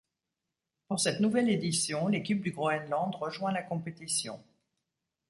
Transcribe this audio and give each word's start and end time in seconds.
Pour 0.87 0.99
cette 0.99 1.19
nouvelle 1.19 1.47
édition 1.47 2.07
l'équipe 2.07 2.41
du 2.41 2.49
Groenland 2.51 3.13
rejoint 3.13 3.51
la 3.51 3.61
compétition. 3.61 4.43